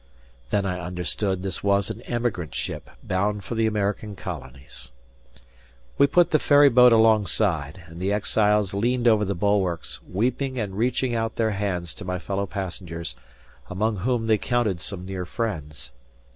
Then 0.49 0.65
I 0.65 0.79
understood 0.79 1.43
this 1.43 1.63
was 1.63 1.91
an 1.91 2.01
emigrant 2.07 2.55
ship 2.55 2.89
bound 3.03 3.43
for 3.43 3.53
the 3.53 3.67
American 3.67 4.15
colonies. 4.15 4.89
We 5.99 6.07
put 6.07 6.31
the 6.31 6.39
ferry 6.39 6.69
boat 6.69 6.91
alongside, 6.91 7.83
and 7.85 8.01
the 8.01 8.11
exiles 8.11 8.73
leaned 8.73 9.07
over 9.07 9.23
the 9.25 9.35
bulwarks, 9.35 10.01
weeping 10.01 10.59
and 10.59 10.75
reaching 10.75 11.13
out 11.13 11.35
their 11.35 11.51
hands 11.51 11.93
to 11.93 12.03
my 12.03 12.17
fellow 12.17 12.47
passengers, 12.47 13.15
among 13.69 13.97
whom 13.97 14.25
they 14.25 14.39
counted 14.39 14.81
some 14.81 15.05
near 15.05 15.23
friends. 15.27 15.91